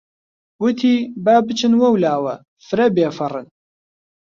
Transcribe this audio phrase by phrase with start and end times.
[0.63, 0.93] وتی:
[1.25, 2.35] با بچن وەولاوە
[2.67, 3.45] فرە بێفەڕن!